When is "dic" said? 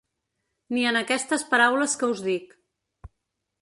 2.31-2.61